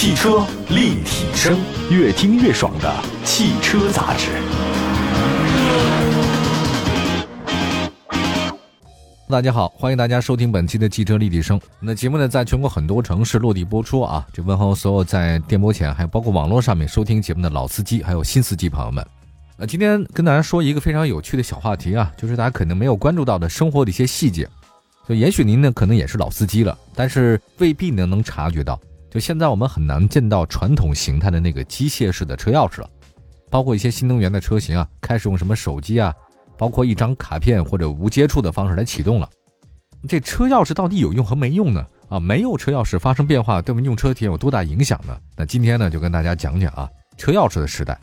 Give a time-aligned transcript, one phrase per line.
[0.00, 1.58] 汽车立体声，
[1.90, 4.30] 越听越爽的汽车杂志。
[9.28, 11.60] 大家好，欢迎大家收听本期的汽车立体声。
[11.80, 14.24] 那节目呢，在全国很多城市落地播出啊。
[14.32, 19.04] 就问候所有在电波前，还有包括网络上面收听节目的老司机，还有新司机朋友们。
[19.56, 24.48] 那今天跟大家说一个非常有趣的小话题啊，就是大家可能没有关注到的生活的一些细节。
[25.08, 28.78] 就也许您呢，可能也是老司机了，但是未必呢能察觉到。
[29.20, 32.90] 现在我们很难见到传统形态的那个机械式的车钥匙了，
[33.50, 36.14] 包括一些新能源的车型啊，开始用什么手机啊。
[36.56, 39.30] 包括一张卡片或者无接触的方式来启动了，
[40.08, 41.86] 这车钥匙到底有用和没用呢？
[42.08, 45.16] 啊，没有车钥匙发生变化，对我们用车体验有多大影响呢？
[45.36, 47.96] 那今天呢，就跟大家讲讲啊，车钥匙的时代，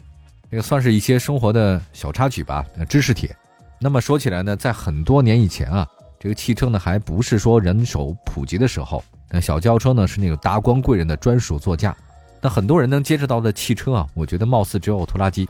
[0.49, 3.35] 这个算是一些生活的小插曲吧，知识帖。
[3.77, 5.85] 那么说起来呢，在很多年以前啊，
[6.17, 11.95] 这个汽车呢还不是说人手普及的时候，那小轿车呢是那个达官贵人的专属座驾，
[12.41, 15.47] 那很多人能接触到的汽车啊，我觉得貌似只有拖拉机，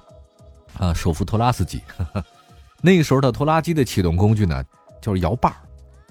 [0.78, 1.82] 啊，首富拖拉斯基。
[2.82, 4.64] 那个时候的拖拉机的启动工具呢，
[5.02, 5.56] 就是摇把儿。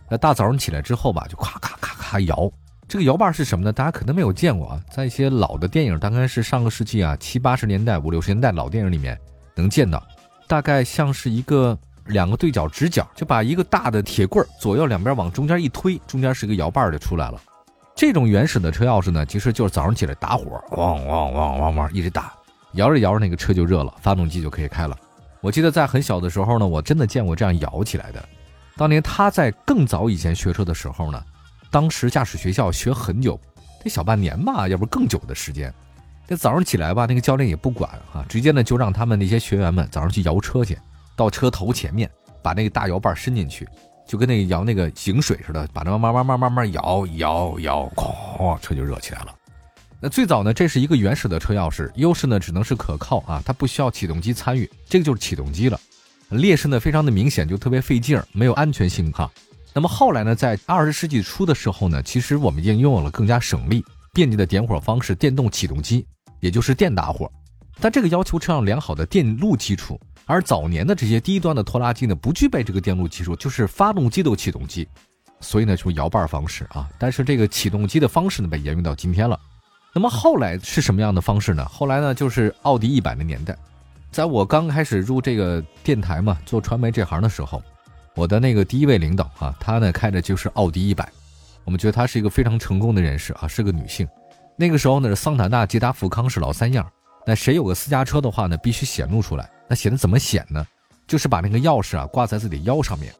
[0.09, 2.51] 那大早上起来之后吧，就咔咔咔咔摇。
[2.87, 3.73] 这个摇把儿是什么呢？
[3.73, 9.19] 大家可能没有见过啊，在一些老的电影，大概是上个世纪啊七八十年代、五六十年代老电影里面
[9.55, 10.07] 能见到。
[10.47, 11.77] 大概像是一个
[12.07, 17.41] 两个对角直角，就把一个大的铁棍儿左右两边往中间一推，中间是一个摇把儿就出来了。
[17.97, 22.34] 这种原始的车钥匙呢，其实就是早上起来打火，汪汪汪汪汪一直打，
[22.73, 24.98] 摇着摇着那个车就热了，发动机就可以开了。
[25.41, 28.28] 我记得在很小的时候呢，我真的见过这样摇起来的。
[28.77, 31.23] 当年他在更早以前学车的时候呢，
[31.70, 33.39] 当时驾驶学校学很久，
[33.83, 35.73] 得小半年吧，要不更久的时间。
[36.27, 40.77] 这早上起来吧，那个教练也不管啊，直接呢就让他们那些学员们早上去摇车去，
[41.14, 42.11] 到车头前面
[42.42, 43.69] 把那个大摇把伸进去，
[44.07, 49.35] 就跟那个摇那个井水似的，把那慢慢慢慢慢摇摇摇，哐，车就热起来了。
[50.01, 55.81] 那最早呢，这是一个原始的车钥匙，优势呢只能是可靠啊，它不需要启动机参与，这个就是启动机了。
[56.31, 59.31] 劣势呢非常的明显，就特别费劲儿，没有安全性哈。
[59.73, 66.07] 那么后来呢，在二十世纪初的时候呢，其实我们已经拥有了更加省力、便捷的点火方式——电动启动机，
[66.41, 67.31] 也就是电打火。
[67.80, 74.89] 但这个要求车上良好的电路基础，而早年的这些低端的拖拉机呢，不具备这个电路技术，就是发动机都启动机，
[75.40, 76.89] 所以呢，就摇把方式啊。
[76.98, 79.39] 但是这个启动机的方式呢，被沿用到今天了。
[79.92, 81.64] 那么后来是什么样的方式呢？
[81.67, 83.57] 后来呢，就是奥迪一百的年代，
[84.11, 87.63] 在我刚开始入这个电台嘛，做传媒这行的时候，
[88.14, 91.08] 我的那个第一位领导啊，他呢开的就是奥迪一百，
[91.64, 94.08] 我们觉得他是一个非常成功的人士啊，是个女性。
[94.57, 96.89] 那个时候呢，桑塔纳、捷达、富康是老三样，
[97.27, 99.48] 那谁有个私家车的话呢，必须显露出来。
[99.68, 100.67] 那显得怎么显呢？
[101.07, 103.12] 就是把那个钥匙啊挂在自己腰上面。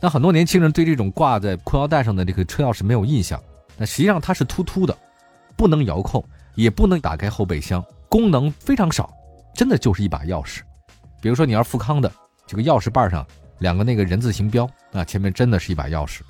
[0.00, 3.40] 那很多年轻人对这种挂在裤腰带上的这个车钥匙没有印象，
[3.76, 4.96] 那实际上它是突突的。
[5.54, 9.12] 不能遥控，也不能打开后备箱，功能非常少，
[9.54, 10.60] 真的就是一把钥匙。
[11.20, 12.10] 比如说，你要富康的
[12.46, 13.24] 这个钥匙把上
[13.58, 16.20] 两个那个人字形标，那前面真的是一把钥匙。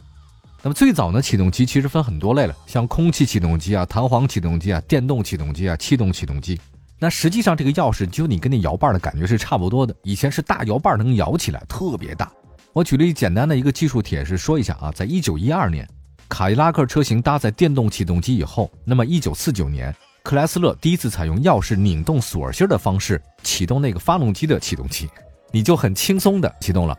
[0.61, 6.61] 那么最早呢，启动机其实分很多类了，像空气启动机啊、弹簧启动机啊、电动启动机啊、气动启动机。
[7.03, 9.93] 那实际上这个钥匙就你跟那摇把的感觉是差不多的。
[10.05, 12.31] 以前是大摇把能摇起来，特别大。
[12.73, 15.85] 我举例简单的一个技术帖是说一下啊，在一九一二年。
[16.29, 19.93] 卡迪拉克车型搭载电动启动机以后，那么1949年，
[20.23, 25.11] 克莱斯勒第一次采用钥匙拧动锁芯的方式启动那个发动机的启动器，
[25.51, 26.97] 你就很轻松的启动了。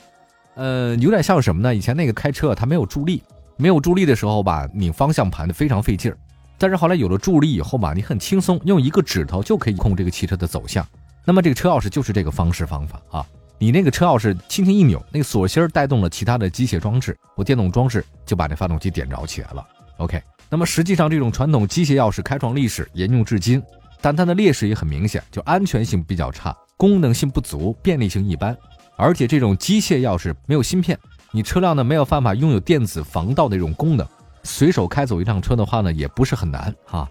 [0.55, 1.73] 呃，有点像什么呢？
[1.73, 3.23] 以前那个开车它没有助力，
[3.55, 6.17] 没有助力的时候吧，拧方向盘的非常费劲儿。
[6.63, 10.87] 但是后来有了助力以后吧，你很轻松，用一个指头就可以控这个汽车的走向。
[11.25, 13.27] 那么这个车钥匙就是这个方式方法啊。
[13.57, 19.67] 你那个车钥匙轻轻一扭，那个锁芯带动了其他的机械装置或电动装置，就把这发动机点着起来了。
[19.97, 23.61] OK，那么实际上这种传统机械钥匙开创历史沿用至今，
[23.99, 28.57] 但它的劣势也很明显，就安全性比较差，功能性不足，便利性一般。
[28.95, 30.97] 而且这种机械钥匙没有芯片，
[31.33, 34.07] 你车辆呢没有办法拥有电子防盗的这种功能，
[34.43, 37.09] 随手开走一辆车的话呢，也不是很难哈。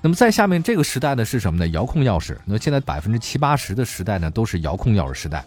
[0.00, 1.68] 那么在下面这个时代呢是什么呢？
[1.68, 2.36] 遥控钥匙。
[2.44, 5.44] 那现在百分之七八十的时代呢都是遥控钥匙时代。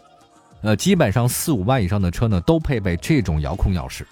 [0.62, 4.04] 呃，基本上四五万以上的车呢，都配备这种遥控钥匙。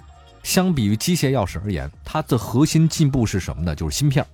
[0.43, 3.73] 相比于机械钥匙而言，它的核心进步是什么呢？
[3.73, 4.25] 就是芯片。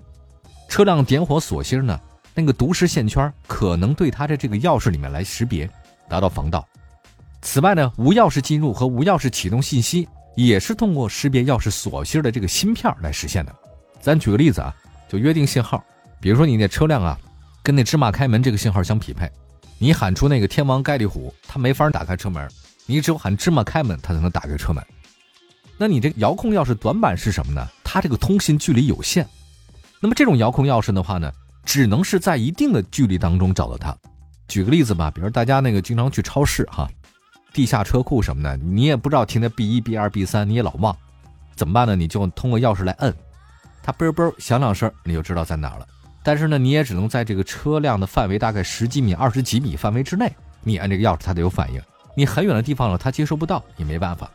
[0.68, 2.00] 车辆点火锁芯呢，
[2.34, 5.70] 那个读时线圈可能对它的这个钥匙里面来识别，
[6.10, 6.68] 达到防盗。
[7.42, 13.56] 此外呢，无钥匙进入和无钥匙启动信息也是通过识别钥匙锁芯的这个芯片来实现的。
[14.02, 14.74] 咱举个例子啊，
[15.10, 15.84] 就约定信号，
[16.22, 17.20] 比如说你那车辆啊，
[17.62, 19.30] 跟那芝麻开门这个信号相匹配。
[19.78, 22.50] 你喊出那个天王盖地虎，它没法打开车门。
[22.86, 24.84] 你只有喊芝麻开门，它才能打开车门。
[25.78, 27.66] 那你这个遥控钥匙短板是什么呢？
[27.84, 29.28] 它这个通信距离有限。
[30.02, 31.32] 那么这种遥控钥匙的话呢，
[31.64, 33.96] 只能是在一定的距离当中找到它。
[34.48, 36.90] 举个例子吧，比如大家那个经常去超市哈，
[37.54, 40.96] 地下车库什么的，你也不知道停在 B 一、B 二、B 三，你也老忘，
[41.56, 41.96] 怎么办呢？
[41.96, 43.14] 你就通过钥匙来摁，
[43.82, 45.88] 它嘣嘣响两声，你就知道在哪儿了。
[46.22, 50.32] 但是呢，你也只能在这个车辆的范围大概十几米、二十几米范围之内，
[50.64, 51.82] 你按这个钥匙它得有反应。
[52.16, 54.30] 你很远的地方了，它接收不到，也没办法。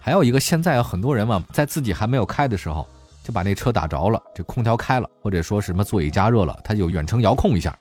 [0.00, 2.88] 还有一个，现在有很多人嘛，在自己还没有开的时候，
[3.22, 7.76] 就把那车打着了，这空调开了，或者说什么座椅加热了，它就远程遥控一下，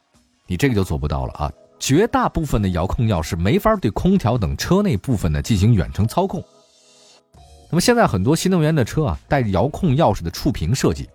[0.46, 1.52] 你这个就做不到了啊。
[1.80, 6.44] 绝大部分的遥控钥匙没法对空调等车内部分呢进行远程操控。
[7.70, 11.10] 那么现在很多新能源的车啊，带遥控钥匙的触屏设计，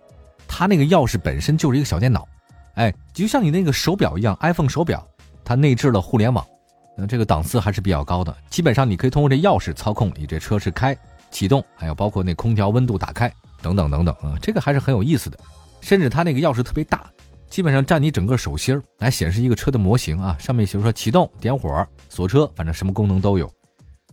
[0.47, 2.29] 它那个钥匙本身就是一个小电脑，
[2.75, 5.07] 哎，就像你那个手表一样，iPhone 手表，
[5.45, 6.47] 它内置了互联网，
[6.97, 8.37] 那这个档次还是比较高的。
[8.51, 10.97] 基本上你可以通过这钥匙操控你这车是开、
[11.31, 13.33] 启动，还有包括那空调温度打开
[13.63, 15.39] 等等等等啊，这个还是很有意思的。
[15.81, 17.11] 甚至它那个钥匙特别大。
[17.53, 23.47] 基本上占你整个手心儿来显示一个车的模型啊，上面比如说启动、点火、锁车，反正什么功能都有。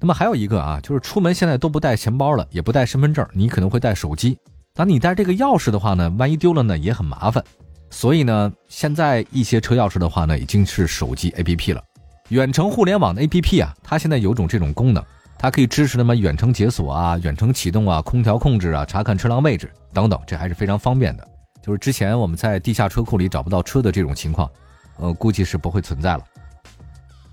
[0.02, 4.38] 那么还有一个啊，就是出门现在都不带钱包了，也不带身份证，你可能会带手机。
[4.74, 7.42] 当你带这个钥匙的话呢，万一丢了呢也很麻烦。
[7.90, 11.82] 所以呢，现在一些车钥匙的话呢，已经是手机 APP 了，
[12.28, 15.02] 远程互联网的 APP 啊，它现在有种这种功能，
[15.38, 21.26] 它可以支持什么远程解锁啊、远程启动啊、空调控制啊、查看车辆位置等等，这还是非常方便的。
[21.70, 24.50] 就是之前我们在地下车库里找不到车的这种情况，
[24.98, 26.24] 呃，估计是不会存在了。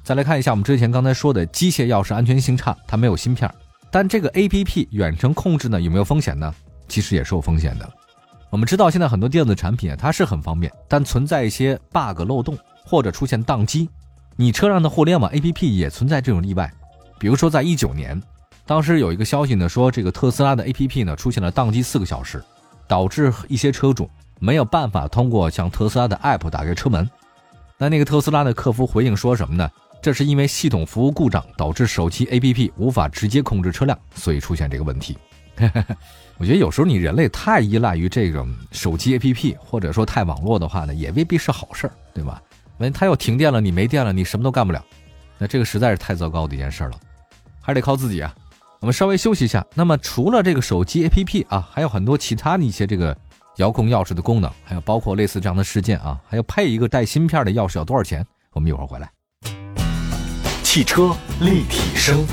[0.05, 3.51] 再来看一下我们之前刚才说的机械钥匙安全性差，它没有芯片，
[3.91, 6.55] 但这个 A P P 远程控制呢有没有风险呢？
[6.87, 7.91] 其实也是有风险的。
[8.51, 13.89] 我们知道现在很多电子产品啊，它是很方便，但存在一些 bug 漏洞或者出现宕机，
[14.37, 16.71] 你车上的互联网 A P P 也存在这种例外。
[17.19, 18.23] 比如说在一九年，
[18.67, 22.45] 当时有一个消息呢说这个特斯拉的 A P P 呢出现了宕机四个小时。
[22.89, 27.09] 导致一些车主没有办法通过像特斯拉的 App 打开车门。
[27.79, 29.71] 那那个特斯拉的客服回应说什么呢？
[30.03, 35.19] 这是因为系统服务故障导致手机 APP 无法直接控制车辆，所以出现这个问题。
[36.39, 42.41] 我觉得有时候你人类太依赖于这种手机 APP，或者说太网络的话呢，也未必是好事儿，对吧？
[42.79, 44.85] 万一它要停电了，你没电了，你什么都干不了。
[45.39, 46.93] 那这个实在是太糟糕的一件事了，
[47.61, 48.35] 还得靠自己啊。
[48.81, 49.65] 我们稍微休息一下。
[49.75, 53.17] 那么除了这个手机 APP 啊，还有很多其他的一些这个
[53.57, 58.25] 遥控钥匙的功能，还有包括类似这样的事件啊，还有配一个带芯片的钥匙要多少钱？
[58.53, 59.11] 我们一会儿回来。
[60.63, 62.27] 汽车立体声。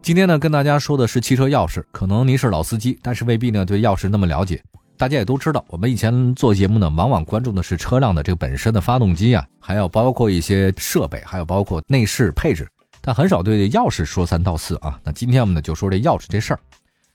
[0.00, 1.82] 今天呢，跟大家说的是汽车钥匙。
[1.90, 4.62] 可能您是老司机，但是未必呢对钥匙那么了解。
[4.96, 12.68] 大家也都知道，我们以前做节目呢，往往关注的是车辆的这个本身的发动机啊，还有包括一些设备，还有包括内饰配置。
[13.00, 15.00] 但很少对钥匙说三道四啊。
[15.02, 16.60] 那今天我们呢就说这钥匙这事儿。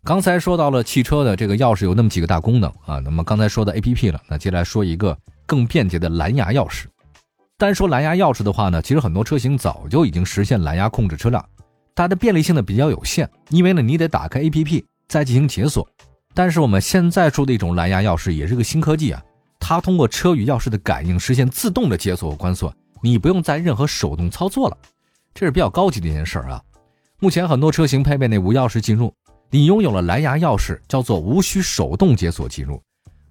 [0.03, 3.00] 刚才说到了汽车的这个钥匙有那么几个大功能啊。
[3.00, 5.15] 那么刚才说的 A P P 了，那接下来说一个
[5.45, 6.86] 更便捷的蓝牙钥匙。
[7.56, 11.45] 单说蓝牙钥匙的话呢，其实很多车型早就已经实现蓝牙控制车辆，
[11.94, 15.88] 它的便利性呢比较有限，因为呢你得打开 A P P 再进行解锁。
[16.33, 19.21] 但是我们现在说的一种蓝牙钥匙也是个新科技啊，
[19.59, 24.77] 它通过车与钥匙的感应实现自动的解锁和关锁，你不用再任何手动操作了。
[25.36, 26.62] 这是比较高级的一件事儿啊！
[27.19, 29.13] 目前很多车型配备那无钥匙进入，
[29.53, 32.81] 你拥有了蓝牙钥匙，叫做无需手动解锁进入。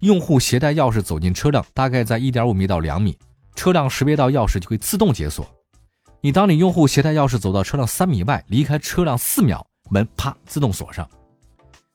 [0.01, 3.17] 用户携带钥匙走进车辆，大概在一点五米到两米，
[3.55, 5.47] 车辆识别到钥匙就会自动解锁。
[6.21, 11.09] 你当你用户携带钥匙走到车辆三米外，离开车辆四秒，门啪自动锁上。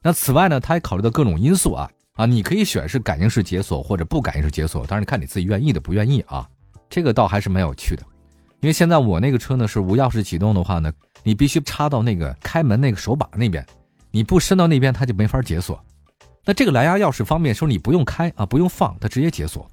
[0.02, 6.50] 那此外呢，它还考虑到各种因素啊啊，你可以选是感应式解锁或者不感应式解锁，当然你看你自己愿意的不愿意啊。
[6.90, 8.02] 这个倒还是蛮有趣的。
[8.62, 10.92] 因为现在我那个车呢是无钥匙启动的话呢，
[11.22, 13.64] 你必须插到那个开门那个手把那边，
[14.16, 15.78] 你不伸到那边它就没法解锁。
[16.46, 19.70] 那这个蓝牙钥匙方便说你不用开啊，不用放，它直接解锁。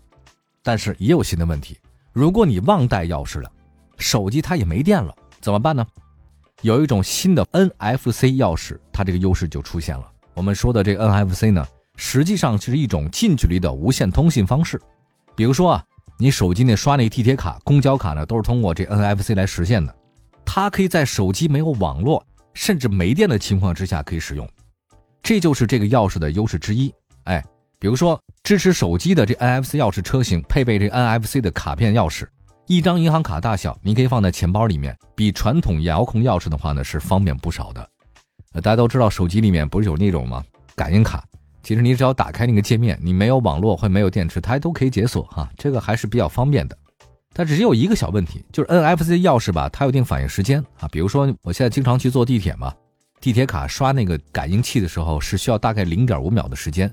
[0.65, 1.79] 但是也有新的问题，
[2.13, 3.49] 如果你忘带钥匙了，
[3.99, 5.87] 手机它也没电了，怎么办呢？
[6.63, 10.11] 有一种新的 NFC 钥匙，它这个优势就出现了。
[10.35, 14.83] 我们说的这个 NFC 呢，实际上是一种近距离的无线通信方式，
[15.37, 15.85] 比如说啊。
[16.19, 19.93] 你手机那刷那地铁卡、公交卡呢，都是通过这 NFC 来实现的。
[20.45, 24.49] 它可以在手机没有网络，甚至没电的情况之下可以使用。
[25.23, 26.93] 这就是这个钥匙的优势之一。
[27.25, 27.45] 哎，
[27.79, 32.27] 比如说支持手机的这 NFC 钥匙车型，配备这 NFC 的卡片钥匙，
[32.67, 37.89] 一张银行卡大小，你可以放在钱包里面，比传统遥控钥匙的话呢是方便不少的。
[38.53, 40.43] 呃，大家都知道手机里面不是有那种吗？
[40.75, 41.25] 感应卡。
[41.63, 46.77] 其实你只要打开那个界面，你没有网络或没有电池，它都可以解锁哈，这个还是比较方便的。
[47.35, 50.89] 它只有一个小问题，就是 NFC 钥匙吧，它有一定反应时间啊。
[50.93, 52.75] 比如说我现在经常去坐地铁嘛，
[53.21, 56.93] 地铁卡刷那个感应器的时候是需要大概零点五秒的时间，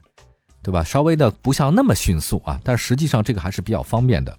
[0.63, 0.83] 对吧？
[0.83, 4.35] 稍微的不像那么迅速啊，但实际上这个还是比较方便的。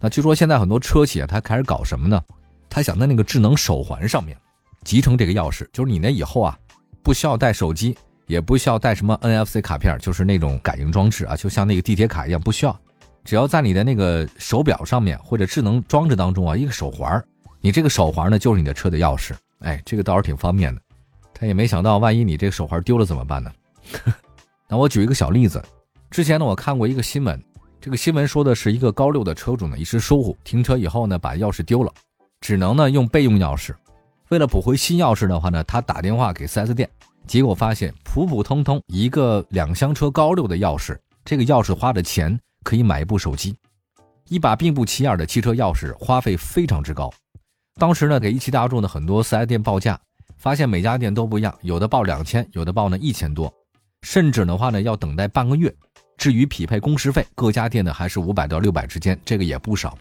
[0.00, 2.20] 那据说现在很多车企啊，它开始搞什么呢？
[2.68, 4.36] 他想在那个智能手环上面
[4.82, 6.58] 集成这个钥匙，就是你呢以后啊，
[7.02, 7.96] 不需要带手机，
[8.26, 12.80] 也不需要带什么 NFC 卡片，就是那种感应装置啊，就像那个地铁卡一样，不需要，
[13.24, 17.22] 只要在你的那个手表上面或者智能装置当中啊，一个手环，
[17.60, 20.80] 你这个手环呢就是你的车的钥匙，哎，这个倒是挺方便的。
[21.32, 23.50] 他也没想到，万一你这个手环丢了怎么办呢？
[24.68, 25.62] 那我举一个小例子，
[26.10, 27.42] 之前呢我看过一个新闻，
[27.80, 31.92] 这个新闻说的是一个高六的车主呢一时疏忽停车以后呢把钥匙丢了，
[32.40, 33.74] 只能呢用备用钥匙。
[34.28, 36.88] 为了补回新钥匙的话呢，他打电话给 4S 店，
[37.26, 43.54] 结果发现普普通通一个两厢车高六的钥匙，这个钥匙花的钱可以买一部手机，
[44.28, 47.12] 一把并不起眼的汽车钥匙花费非常之高。
[47.76, 50.00] 当时呢给一汽大众的很多 4S 店报价，
[50.38, 53.52] 发现每家店都不一样，有的报两千，有的报呢一千多。
[54.02, 55.72] 甚至的话呢，要等待半个月。
[56.16, 59.96] 至于匹配工时费，各家店呢还是五百到六百之间，这个也不少。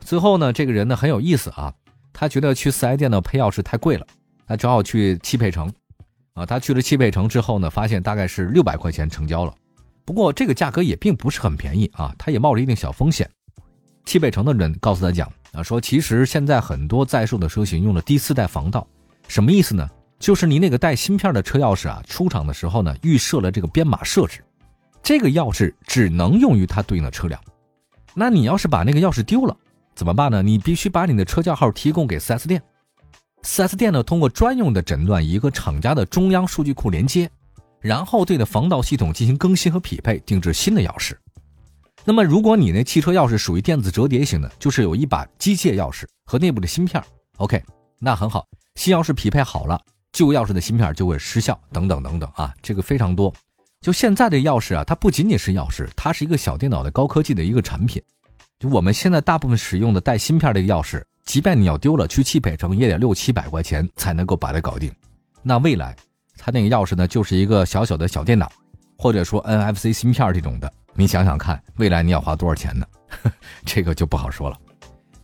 [0.00, 1.72] 最后呢，这个人呢很有意思啊，
[2.12, 4.06] 他觉得去四 S 店呢配钥匙太贵了，
[4.46, 5.72] 他只好去汽配城。
[6.34, 9.54] 啊，他去了汽配城之后呢，发现大概是六百块钱成交了。
[10.04, 13.28] 不过这个价格也并不是很便宜啊，他也冒着一定小风险。
[14.04, 18.86] 汽配城的人告诉他讲啊，说其实现在很多在售的车型用了第四代防盗，
[19.28, 19.88] 什么意思呢？
[20.18, 24.44] 就是你那个带芯片的车钥匙啊，出厂的时候呢，预设了这个编码设置，
[25.02, 27.40] 这个钥匙只能用于它对应的车辆。
[28.14, 29.56] 那你要是把那个钥匙丢了，
[29.94, 30.42] 怎么办呢？
[30.42, 32.62] 你必须把你的车架号提供给 4S 店
[33.42, 37.28] ，4S 店呢通过专用的诊断一个厂家的中央数据库连接，
[37.82, 41.14] 然后对的防盗系统进行更新和匹配，定制新的钥匙。
[42.04, 47.02] 那么如果你那汽车钥匙属于电子折叠型的，就是有一把机械钥匙和内部的芯片
[47.36, 47.62] ，OK，
[47.98, 48.46] 那很好，
[48.76, 49.80] 新钥匙匹配好了。
[50.12, 53.32] 旧钥匙的芯片就会失效，等等等等啊，这个非常多。
[53.80, 58.02] 就现在的钥匙啊，它不仅仅是钥匙，它是一个小电脑的高科技的一个产品。
[58.60, 64.92] 就我们现在大部分使用的带芯片的钥匙，即便你要丢了，去汽配城也得六七百块钱才能够把它搞定。
[65.42, 65.96] 那未来，
[66.38, 68.50] 它那个钥匙呢，就是一个小小的小电脑，
[68.98, 70.72] 或者说 NFC 芯片这种的。
[70.94, 72.86] 你想想看，未来你要花多少钱呢？
[73.64, 74.58] 这个就不好说了。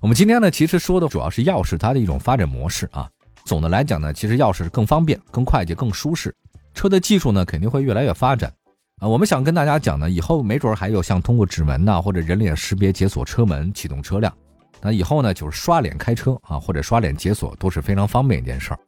[0.00, 3.08] 我们今天呢，其实说的主要是钥匙它的一种发展模式啊。
[3.44, 6.34] 总的来讲呢，其实钥匙更方便、更快捷、更舒适。
[6.74, 8.52] 车的技术呢，肯定会越来越发展。
[9.00, 14.32] 啊，我们想跟大家讲呢，以后没准还有像通过指纹呐，或者人脸识别解锁车门、启动车辆。
[14.80, 18.78] 那以后呢，就是刷脸开车啊，或者刷脸解锁都是非常方便一件事儿。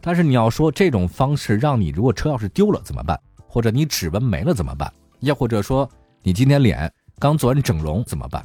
[0.00, 3.20] 但是你要说这种方式让你如果车钥匙丢了怎么办？
[3.46, 4.92] 或者你指纹没了怎么办？
[5.20, 5.88] 又或者说
[6.22, 8.44] 你今天脸刚做完整容怎么办？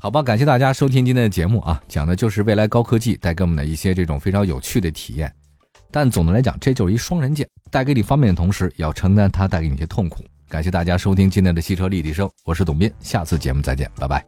[0.00, 5.34] 好吧，感谢大家收听今天的节目啊，讲的就是未来高科技带给我们的一些这种非常有趣的体验。
[5.90, 10.22] 但总的来讲，这就是一双刃剑，带给你方便的同时，也要承担它带给你一些痛苦。
[10.48, 14.24] 感谢大家收听今天的汽车立体声，我是董斌，下次节目再见，拜拜。